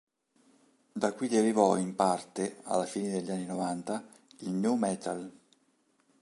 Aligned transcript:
Da 0.93 1.13
qui 1.13 1.27
derivò 1.27 1.77
in 1.77 1.93
parte, 1.93 2.61
alla 2.63 2.87
fine 2.87 3.11
degli 3.11 3.29
anni 3.29 3.45
novanta, 3.45 4.03
il 4.39 4.49
nu 4.53 4.75
metal. 4.75 5.31